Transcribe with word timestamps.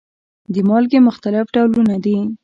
د 0.53 0.55
مالګې 0.67 0.99
مختلف 1.07 1.45
ډولونه 1.55 1.95
دي. 2.03 2.17